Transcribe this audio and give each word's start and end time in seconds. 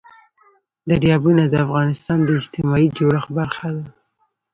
دریابونه 0.89 1.43
د 1.47 1.53
افغانستان 1.65 2.17
د 2.23 2.29
اجتماعي 2.39 2.87
جوړښت 2.97 3.29
برخه 3.39 3.67
ده. 3.75 3.85